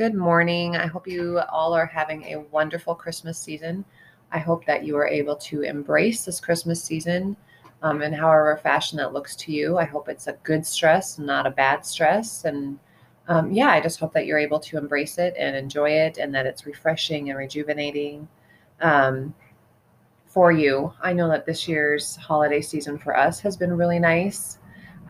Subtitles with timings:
[0.00, 0.78] Good morning.
[0.78, 3.84] I hope you all are having a wonderful Christmas season.
[4.32, 7.36] I hope that you are able to embrace this Christmas season
[7.82, 9.76] um, in however fashion that looks to you.
[9.76, 12.46] I hope it's a good stress, not a bad stress.
[12.46, 12.78] And
[13.28, 16.34] um, yeah, I just hope that you're able to embrace it and enjoy it and
[16.34, 18.26] that it's refreshing and rejuvenating
[18.80, 19.34] um,
[20.24, 20.94] for you.
[21.02, 24.59] I know that this year's holiday season for us has been really nice.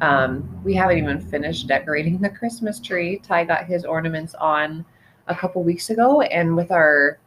[0.01, 3.19] Um, we haven't even finished decorating the Christmas tree.
[3.19, 4.85] Ty got his ornaments on
[5.29, 7.19] a couple weeks ago, and with our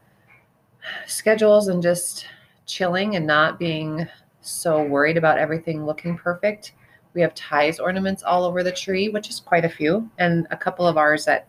[1.06, 2.26] schedules and just
[2.66, 4.08] chilling and not being
[4.42, 6.74] so worried about everything looking perfect,
[7.14, 10.58] we have Ty's ornaments all over the tree, which is quite a few, and a
[10.58, 11.48] couple of ours that,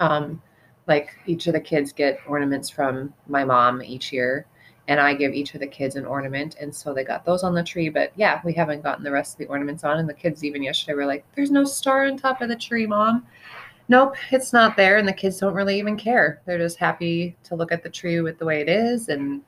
[0.00, 0.42] um,
[0.86, 4.46] like each of the kids get ornaments from my mom each year
[4.88, 6.56] and I give each of the kids an ornament.
[6.60, 7.88] And so they got those on the tree.
[7.88, 9.98] But yeah, we haven't gotten the rest of the ornaments on.
[9.98, 12.86] And the kids, even yesterday, were like, There's no star on top of the tree,
[12.86, 13.26] mom.
[13.88, 14.96] Nope, it's not there.
[14.96, 16.40] And the kids don't really even care.
[16.44, 19.08] They're just happy to look at the tree with the way it is.
[19.08, 19.42] And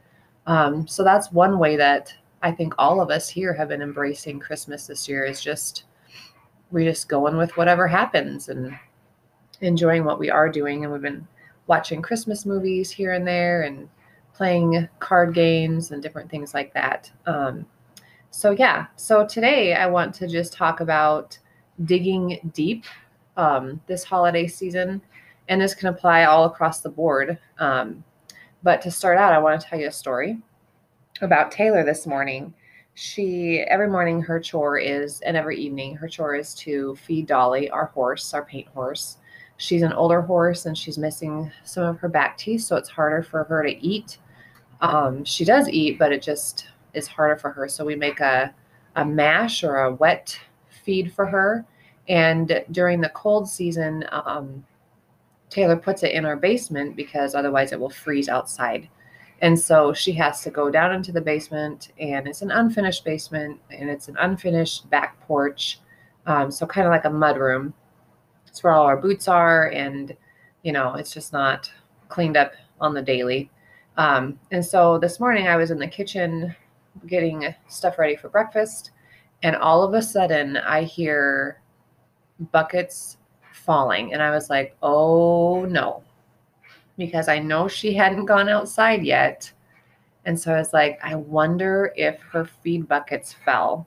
[0.47, 4.39] um, so that's one way that I think all of us here have been embracing
[4.39, 5.85] Christmas this year is just
[6.71, 8.79] we're just going with whatever happens and
[9.61, 10.85] enjoying what we are doing.
[10.85, 11.27] And we've been
[11.67, 13.89] watching Christmas movies here and there and
[14.39, 17.11] playing card games and different things like that.
[17.27, 17.67] Um,
[18.31, 21.37] so, yeah, so today I want to just talk about
[21.85, 22.85] digging deep
[23.37, 25.03] um, this holiday season,
[25.49, 27.37] and this can apply all across the board.
[27.59, 28.05] Um,
[28.63, 30.39] but to start out, I want to tell you a story
[31.21, 32.55] about Taylor this morning.
[32.95, 37.71] She, every morning, her chore is, and every evening, her chore is to feed Dolly,
[37.71, 39.17] our horse, our paint horse.
[39.57, 43.25] She's an older horse and she's missing some of her back teeth, so it's harder
[43.25, 44.19] for her to eat
[44.81, 47.69] um, she does eat, but it just is harder for her.
[47.69, 48.55] So we make a,
[48.97, 50.39] a mash or a wet
[50.85, 51.65] feed for her.
[52.09, 54.65] And during the cold season, um,
[55.51, 58.89] Taylor puts it in our basement because otherwise it will freeze outside.
[59.41, 63.61] And so she has to go down into the basement, and it's an unfinished basement,
[63.71, 65.79] and it's an unfinished back porch.
[66.27, 67.73] Um, so kind of like a mud room.
[68.49, 70.17] It's where all our boots are, and
[70.63, 71.71] you know, it's just not
[72.09, 73.49] cleaned up on the daily.
[73.99, 76.55] Um, and so this morning I was in the kitchen
[77.09, 78.93] getting stuff ready for breakfast,
[79.43, 81.61] and all of a sudden I hear
[82.53, 83.19] buckets
[83.53, 84.13] falling.
[84.13, 86.05] And I was like, oh no,
[86.97, 89.53] because I know she hadn't gone outside yet.
[90.25, 93.85] And so I was like, I wonder if her feed buckets fell.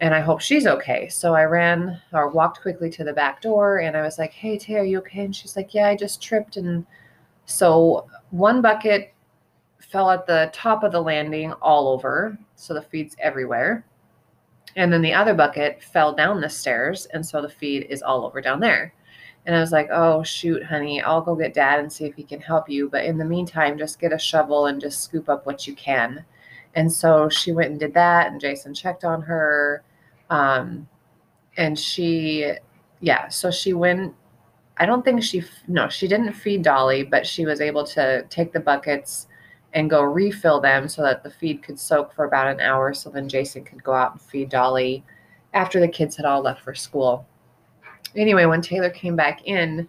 [0.00, 1.08] And I hope she's okay.
[1.08, 4.58] So I ran or walked quickly to the back door and I was like, Hey,
[4.58, 5.24] Tay, are you okay?
[5.24, 6.56] And she's like, Yeah, I just tripped.
[6.56, 6.84] And
[7.44, 9.12] so one bucket
[9.80, 12.38] fell at the top of the landing all over.
[12.56, 13.84] So the feed's everywhere.
[14.76, 17.06] And then the other bucket fell down the stairs.
[17.06, 18.94] And so the feed is all over down there.
[19.46, 22.22] And I was like, oh, shoot, honey, I'll go get dad and see if he
[22.22, 22.88] can help you.
[22.88, 26.24] But in the meantime, just get a shovel and just scoop up what you can.
[26.74, 28.30] And so she went and did that.
[28.30, 29.82] And Jason checked on her.
[30.28, 30.88] Um,
[31.56, 32.52] and she,
[33.00, 34.14] yeah, so she went.
[34.76, 38.52] I don't think she, no, she didn't feed Dolly, but she was able to take
[38.52, 39.26] the buckets
[39.74, 43.08] and go refill them so that the feed could soak for about an hour so
[43.10, 45.04] then Jason could go out and feed Dolly
[45.54, 47.26] after the kids had all left for school.
[48.16, 49.88] Anyway, when Taylor came back in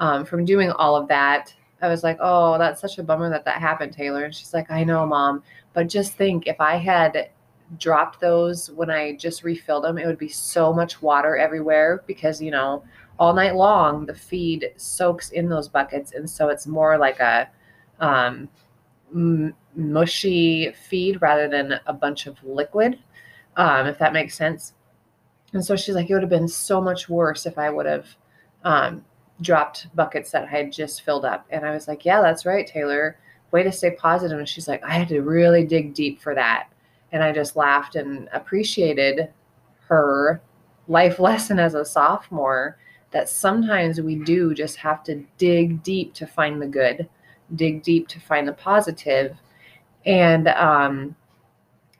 [0.00, 3.44] um, from doing all of that, I was like, oh, that's such a bummer that
[3.44, 4.24] that happened, Taylor.
[4.24, 5.42] And she's like, I know, mom.
[5.72, 7.30] But just think if I had
[7.78, 12.42] dropped those when I just refilled them, it would be so much water everywhere because,
[12.42, 12.82] you know,
[13.18, 16.12] all night long the feed soaks in those buckets.
[16.12, 17.48] And so it's more like a,
[18.00, 18.48] um,
[19.14, 22.98] m- mushy feed rather than a bunch of liquid,
[23.56, 24.74] um, if that makes sense.
[25.52, 28.06] And so she's like, it would have been so much worse if I would have
[28.64, 29.04] um,
[29.40, 31.46] dropped buckets that I had just filled up.
[31.50, 33.18] And I was like, yeah, that's right, Taylor.
[33.50, 34.38] Way to stay positive.
[34.38, 36.68] And she's like, I had to really dig deep for that.
[37.12, 39.28] And I just laughed and appreciated
[39.88, 40.40] her
[40.86, 42.78] life lesson as a sophomore
[43.10, 47.08] that sometimes we do just have to dig deep to find the good
[47.56, 49.36] dig deep to find the positive.
[50.06, 51.16] And um,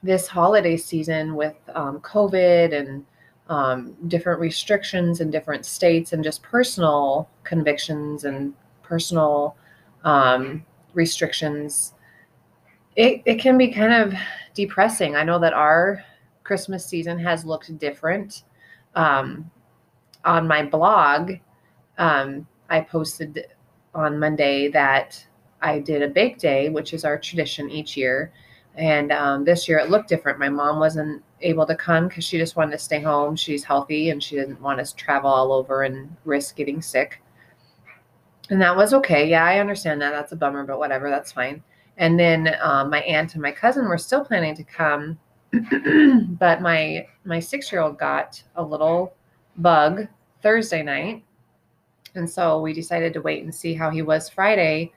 [0.03, 3.05] this holiday season with um, COVID and
[3.49, 9.57] um, different restrictions in different states and just personal convictions and personal
[10.05, 10.65] um,
[10.95, 11.95] restrictions,
[12.97, 14.15] it, it can be kind of
[14.55, 15.17] depressing.
[15.17, 16.03] I know that our
[16.45, 18.45] Christmas season has looked different.
[18.95, 19.51] Um,
[20.25, 21.33] on my blog,
[21.99, 23.47] um, I posted
[23.95, 25.25] on Monday that
[25.63, 28.33] I did a bake day, which is our tradition each year.
[28.77, 30.39] And um, this year it looked different.
[30.39, 33.37] My mom wasn't able to come because she just wanted to stay home.
[33.37, 37.21] She's healthy and she didn't want us to travel all over and risk getting sick.
[38.51, 39.29] and that was okay.
[39.29, 40.11] Yeah, I understand that.
[40.11, 41.63] That's a bummer, but whatever, that's fine.
[41.99, 45.19] And then um, my aunt and my cousin were still planning to come,
[46.39, 49.15] but my my six year old got a little
[49.59, 50.09] bug
[50.43, 51.25] Thursday night,
[52.15, 54.93] and so we decided to wait and see how he was Friday.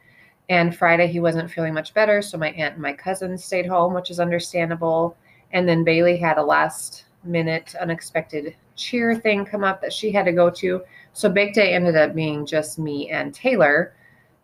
[0.50, 3.94] And Friday he wasn't feeling much better, so my aunt and my cousin stayed home,
[3.94, 5.16] which is understandable.
[5.52, 10.26] And then Bailey had a last minute unexpected cheer thing come up that she had
[10.26, 10.82] to go to.
[11.14, 13.96] So big day ended up being just me and Taylor.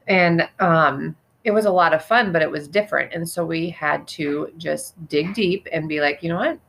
[0.07, 3.13] And um, it was a lot of fun, but it was different.
[3.13, 6.59] And so we had to just dig deep and be like, you know what?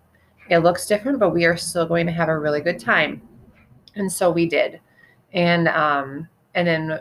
[0.48, 3.22] It looks different, but we are still going to have a really good time.
[3.94, 4.80] And so we did.
[5.32, 7.00] And um, and then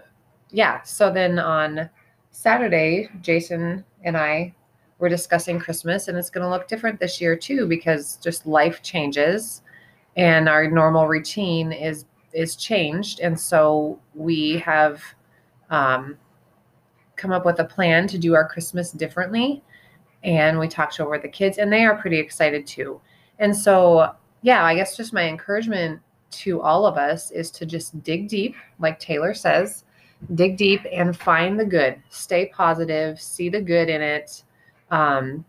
[0.52, 1.90] yeah, so then on
[2.32, 4.54] Saturday, Jason and I
[5.00, 8.82] were discussing Christmas and it's going to look different this year too because just life
[8.82, 9.62] changes
[10.18, 15.02] and our normal routine is is changed and so we have
[15.72, 16.18] um,
[17.16, 19.64] come up with a plan to do our christmas differently
[20.24, 23.00] and we talked over the kids and they are pretty excited too.
[23.40, 26.00] And so yeah i guess just my encouragement
[26.32, 29.84] to all of us is to just dig deep like taylor says
[30.36, 32.02] dig deep and find the good.
[32.10, 34.44] Stay positive see the good in it.
[34.92, 35.46] Um,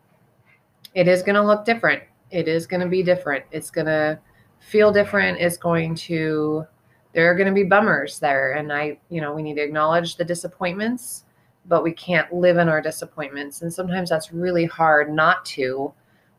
[0.95, 2.03] it is going to look different.
[2.31, 3.45] It is going to be different.
[3.51, 4.19] It's going to
[4.61, 5.39] feel different.
[5.39, 6.67] It's going to
[7.13, 8.53] there are going to be bummers there.
[8.53, 11.25] And i you know we need to acknowledge the disappointments
[11.67, 13.63] but we can't live in our disappointments.
[13.63, 15.93] And sometimes that's really hard not to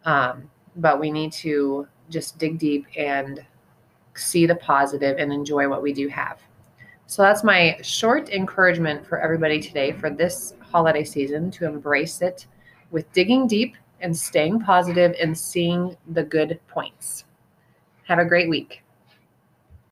[0.06, 3.39] um, but we need to just dig deep and
[4.16, 6.42] see the positive and enjoy what we do have
[7.12, 12.48] so that's my short encouragement for everybody today for this holiday season to embrace it
[12.92, 17.25] with digging deep and staying positive and seeing the good points
[18.04, 18.81] have a great week.